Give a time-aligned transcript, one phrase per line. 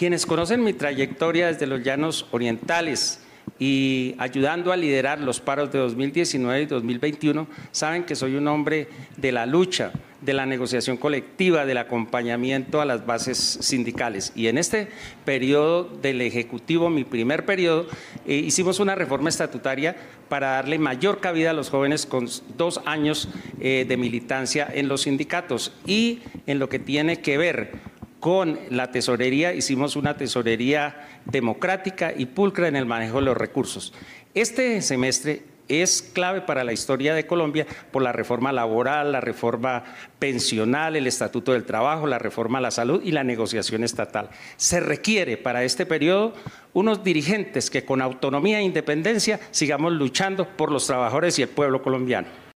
[0.00, 3.20] Quienes conocen mi trayectoria desde los llanos orientales
[3.58, 8.88] y ayudando a liderar los paros de 2019 y 2021, saben que soy un hombre
[9.18, 9.92] de la lucha,
[10.22, 14.32] de la negociación colectiva, del acompañamiento a las bases sindicales.
[14.34, 14.88] Y en este
[15.26, 17.86] periodo del Ejecutivo, mi primer periodo,
[18.26, 19.96] eh, hicimos una reforma estatutaria
[20.30, 22.26] para darle mayor cabida a los jóvenes con
[22.56, 23.28] dos años
[23.60, 27.89] eh, de militancia en los sindicatos y en lo que tiene que ver
[28.20, 33.92] con la tesorería, hicimos una tesorería democrática y pulcra en el manejo de los recursos.
[34.34, 39.84] Este semestre es clave para la historia de Colombia por la reforma laboral, la reforma
[40.18, 44.30] pensional, el Estatuto del Trabajo, la reforma a la salud y la negociación estatal.
[44.56, 46.34] Se requiere para este periodo
[46.72, 51.82] unos dirigentes que con autonomía e independencia sigamos luchando por los trabajadores y el pueblo
[51.82, 52.26] colombiano.